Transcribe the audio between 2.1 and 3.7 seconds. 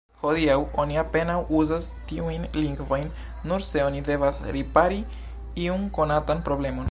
tiujn lingvojn, nur